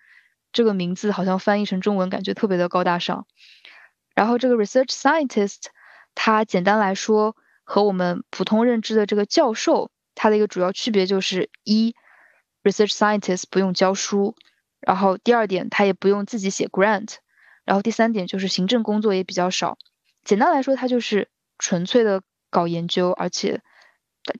[0.52, 3.26] 这个名字好像翻译成中文感觉特别的高大上。
[4.14, 5.64] 然后这个 research scientist，
[6.14, 11.94] 它简单来说和我们普通认知的这个教授，它的一个主要区别就是一
[12.62, 14.34] ，research scientist 不用教书，
[14.80, 17.16] 然后第二点他也不用自己写 grant，
[17.66, 19.76] 然后第三点就是行政工作也比较少。
[20.24, 21.28] 简单来说，它就是
[21.58, 23.62] 纯粹的搞研究，而且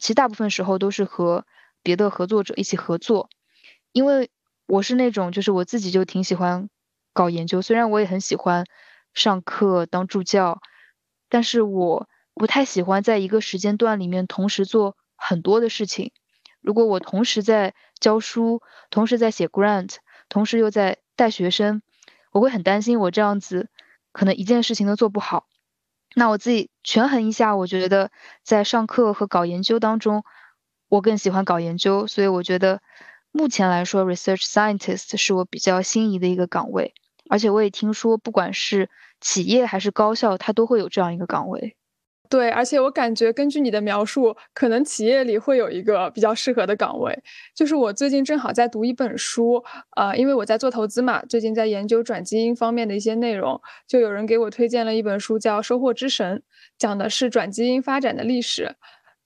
[0.01, 1.47] 其实大部分时候都是和
[1.83, 3.29] 别的合作者一起合作，
[3.93, 4.31] 因为。
[4.67, 6.71] 我是那种，就是我自己就挺喜欢
[7.13, 8.65] 搞研究，虽然我也很喜欢
[9.13, 10.63] 上课当助教，
[11.29, 16.13] 但是我不太喜欢在一个时间段里面同时做很多的事情。
[16.63, 19.97] 如果我同时在教书，同时在写 grant，
[20.31, 21.83] 同时又在带学生，
[22.33, 23.69] 我会很担心我这样子
[24.13, 25.47] 可能一件事情都做不好。
[26.15, 28.11] 那我自己权衡一下，我觉得
[28.43, 30.25] 在上课和搞研究当中，
[30.89, 32.81] 我更喜欢搞研究，所以我觉得。
[33.37, 36.95] 目前来说，research scientist 是我比较心仪的一个岗位，
[37.29, 38.89] 而且我也听说，不管是
[39.21, 41.77] 企业还是高校，它都会有这样一个岗位。
[42.35, 47.17] 对，而且我感觉根据你的描述，可能企业里会有一个比较适合的岗位。
[47.55, 49.63] 就是我最近正好在读一本书，
[49.95, 56.39] 呃，因为我在做投资嘛，最近在研究转基因方面的一些内容，就有人给我推荐了一本书，叫《收获之神》，
[56.77, 58.75] 讲的是转基因发展的历史。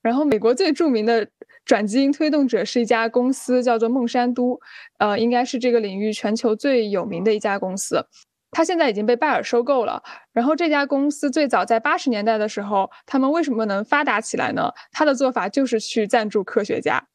[0.03, 1.27] 然后，美国最著名的。
[1.65, 4.59] 转基因推动者是一家公司，叫做孟山都，
[4.97, 8.07] 呃，应该是这个领域全球最有名的一家公司。
[8.51, 10.01] 它现在已经被拜耳收购了。
[10.33, 14.71] 然后这家公司最早在八十年代的时候，他们为什么能发达起来呢？
[14.91, 17.07] 他的做法就是去赞助科学家。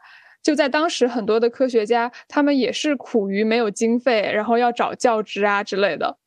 [0.42, 6.18] 就在当时，很多的科学家他们也是苦于没有经费，然后要找教职啊之类的。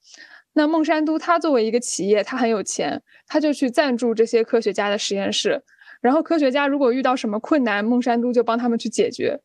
[0.54, 5.64] 那孟山都他作为一个企业，他很有钱，他就去赞助这些科学家的实验室。
[6.02, 9.40] 然后科学家如果遇到什么困难，孟山都就帮他们去解决。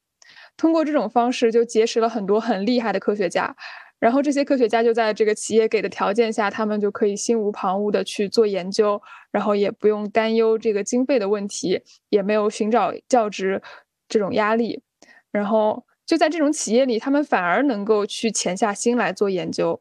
[0.57, 3.55] 通过这种方式，就结识了很多很厉害的科学家。
[4.03, 9.01] 然后这些科学家就在这个企业给的条件下，他们就可以心无旁骛的去做研究，
[9.31, 13.63] 然后也不用担忧这个经费的问题，也没有寻找教职
[14.09, 14.83] 这种压力。
[15.31, 19.81] 然后就在这种企业里，他们反而能够去潜下心来做研究。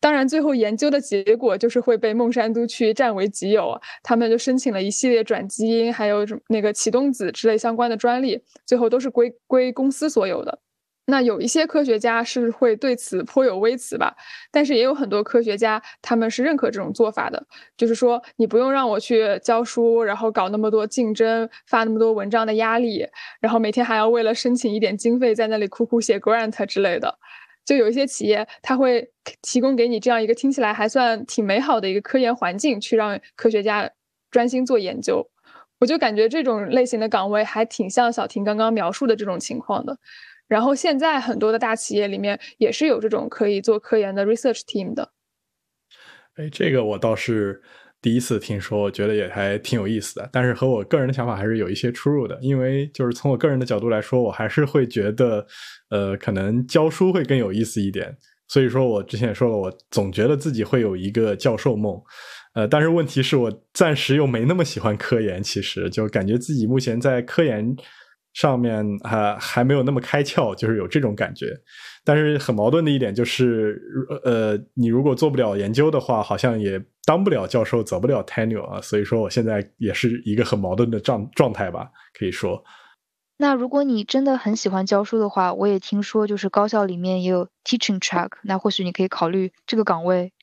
[0.00, 6.18] 当然，最后研究的结果就是会被孟山都区占为己有，他们就申请了一系列转基因，还有
[6.50, 10.58] 那个启动子之类相关的专利，最后都是归归公司所有的。
[11.08, 14.16] 那有一些科学家是会对此颇有微词吧，
[14.50, 17.46] 但是也有很多科学家他们是认可这种做法的，
[17.76, 23.06] 就是说你不用让我去教书，然后搞那么多竞争，发那么多文章的压力，
[23.40, 27.18] 然后每天还要为了申请一点经费在那里苦苦写 grant 之类的，
[27.64, 33.88] 就有一些企业他会提供给你这样一个听起来还算挺美好的一个科研环境，去让科学家
[34.30, 35.30] 专心做研究。
[35.78, 39.98] 我就感觉这种类型的岗位还挺像小婷刚刚描述的这种情况的。
[40.48, 45.12] 然后现在很多的大企业里面也是有这种可以做科研的 research team 的。
[46.36, 47.62] 哎，这个我倒是
[48.02, 50.28] 第一次听说，我觉得也还挺有意思的。
[50.32, 55.46] 但是和我个人的想法还是有一些出入的，因为就是从我个人的角度来说，我还是会觉得，
[55.88, 58.16] 呃，可能教书会更有意思一点。
[58.48, 62.00] 所以说我之前也说了，我总觉得自己会有一个教授梦。
[62.54, 67.74] 呃，但是问题是我暂时又没那么喜欢科研，其实就感觉自己目前在科研。
[68.36, 71.58] 上面还还没有那么开窍，就是有这种感觉。
[72.04, 73.80] 但是很矛盾的一点就是，
[74.24, 78.78] 呃，你如果做不了研究的话，好像也当不了教授，走不了 tenure 啊。
[78.82, 82.62] 所以说，我现在也是一个很矛盾的状状态吧，可以说。
[83.38, 90.34] 那如果你真的很喜欢教书的话，我也听说就是高校里面也有 teaching track，那或许你可以考虑这个岗位。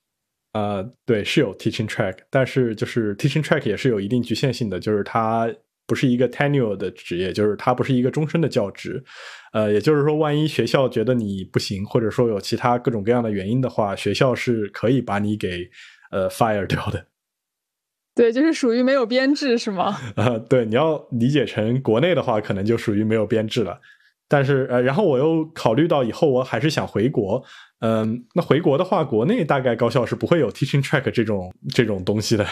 [0.53, 5.47] 呃，对，是有 teaching track，但是就是 teaching track 也是有一定局限性的，就是它。
[5.93, 9.03] 不是一个 tenure 的职业，就是它不是一个终身的教职，
[9.51, 15.69] 呃，也就是说，万一学校觉得你不行，或者说有其他各种各样的原因的话，学校是可以把你给
[16.09, 17.05] 呃 fire 掉的。
[18.15, 19.95] 对，就是属于没有编制，是吗？
[20.15, 23.79] 啊， 对，你要理解成国内的话，可能就属于没有编制了。
[24.27, 27.43] 但是呃，然后我又考虑到以后我还是想回国，
[27.81, 32.43] 嗯，那回国的话，国内大概高校是不会有 teaching track 这种这种东西的。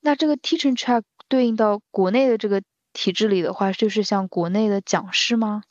[0.00, 2.60] 那这个 teaching track 对应到国内的这个
[2.92, 5.62] 体制里的话，就是像国内的讲师吗？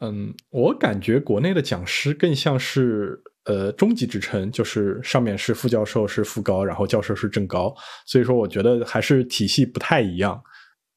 [0.00, 7.74] 嗯，我感觉国内的讲师更像是呃中级职称，就是上面是副教授是副高，然后教授是正高，
[8.06, 10.42] 所以说我觉得还是体系不太一样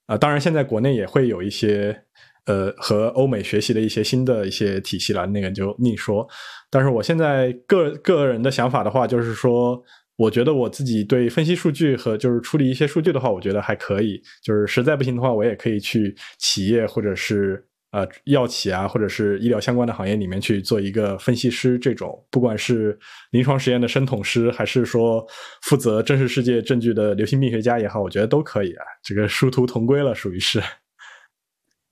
[0.08, 0.18] 啊。
[0.18, 2.04] 当然，现在国内也会有一些
[2.46, 6.28] 呃和欧美学习的一些新的一些体系了，那个就另说。
[6.70, 9.84] 但是我现在个个人的想法的话，就是说。
[10.24, 14.22] 我觉得我自己对分析数据和就是处理一些数据的话，我觉得还可以。
[14.42, 17.62] 就是实在不行的话，我也可以去企业或者是
[17.92, 21.78] 呃药企啊，或者是医疗相关的行业里面去做一个分析师。
[21.78, 22.98] 这种不管是
[23.32, 25.26] 临床实验的生统师，还是说
[25.64, 28.86] 负责真实世界证据的流行病学家也好，我觉得都可以啊。
[29.04, 30.62] 这个殊途同归了，属于是。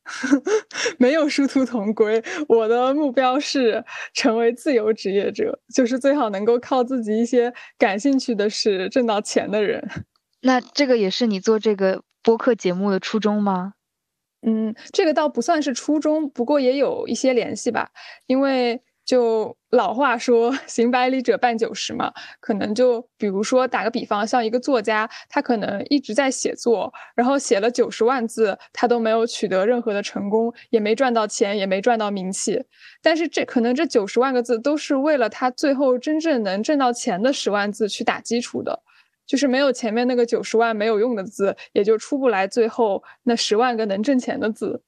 [1.01, 3.83] 没有殊途同归，我的目标是
[4.13, 9.89] 成为自由职业者，就是最好能够靠自己一些感兴趣的事挣到钱的人。
[10.41, 13.73] 那这个也是你做这个播客节目的初衷吗？
[14.43, 17.89] 嗯，这个倒不算是初衷，不过也有一些联系吧，
[18.27, 18.83] 因为。
[19.11, 32.63] 就老话说，行百里者半九十嘛，可能就比如说打个比方，像一个作家，他可能一直在写作，然后写了九十万字，他都没有取得任何的成功，也没赚到钱，也没赚到名气。
[33.01, 38.81] 但是这可能这九十万个字都是为了他最后真正能挣到钱的十万字去打基础的，
[39.27, 44.81] 就是没有前面那个九十万没有用的字，也就出不来最后那十万个能挣钱的字。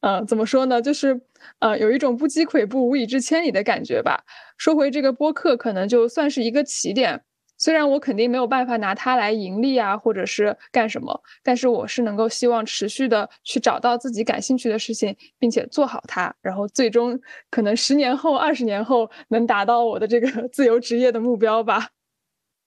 [0.00, 0.80] 嗯，怎么说呢？
[0.80, 1.20] 就是，
[1.58, 4.24] 呃，有一种不积跬步无以至千里的感觉吧。
[4.56, 7.22] 说回这个播客，可能就算是一个起点。
[7.58, 21.88] 虽然我肯定没有办法拿它来盈利啊，或者是干什么，但是我是能够希望持续的去找到自己感兴趣的事情，并且做好它，然后最终可能十年后、二十年后能达到我的这个 自由职业的目标吧。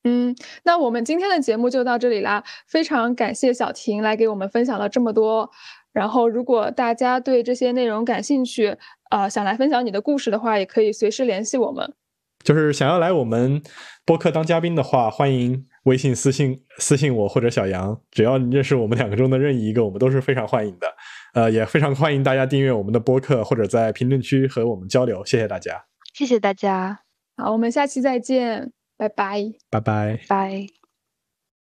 [0.03, 2.43] 嗯，那我们今天的节目就到这里啦。
[2.67, 5.49] 非常感谢小婷来给我们分享了这么多。
[5.93, 8.75] 然后，如果大家对这些内容感兴趣，
[9.11, 11.93] 呃，想来分享你的故事的话，也可以随时联系我们。
[12.43, 13.61] 就是想要来我们
[14.03, 20.87] 播客当嘉宾的话，欢迎微信私信私信我或者小杨，只要你认识我们两个中的任意一个，我们都是非常欢迎的。
[21.35, 25.23] 呃，也非常欢迎大家订阅我们的播客，或者在评论区和我们交流。
[25.25, 26.99] 谢谢大家，谢谢大家。
[27.37, 30.82] 好，我们下期再见，拜拜，拜拜，拜。